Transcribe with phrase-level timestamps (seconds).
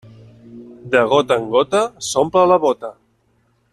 [0.95, 2.95] De gota en gota s'omple la bóta.